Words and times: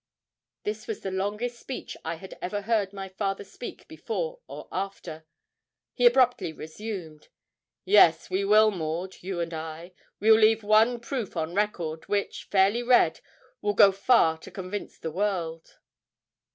This 0.63 0.87
was 0.87 1.01
the 1.01 1.11
longest 1.11 1.59
speech 1.59 1.95
I 2.03 2.15
ever 2.41 2.61
heard 2.63 2.91
my 2.91 3.07
father 3.07 3.43
speak 3.43 3.87
before 3.87 4.39
or 4.47 4.67
after. 4.71 5.27
He 5.93 6.07
abruptly 6.07 6.51
resumed 6.51 7.27
'Yes, 7.85 8.27
we 8.27 8.43
will, 8.43 8.71
Maud 8.71 9.17
you 9.21 9.39
and 9.39 9.53
I 9.53 9.93
we'll 10.19 10.39
leave 10.39 10.63
one 10.63 10.99
proof 11.01 11.37
on 11.37 11.53
record, 11.53 12.07
which, 12.07 12.45
fairly 12.45 12.81
read, 12.81 13.19
will 13.61 13.75
go 13.75 13.91
far 13.91 14.39
to 14.39 14.49
convince 14.49 14.97
the 14.97 15.11
world.' 15.11 15.77